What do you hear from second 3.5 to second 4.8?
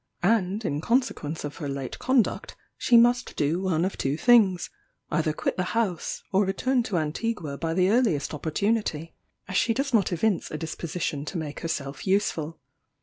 one of two things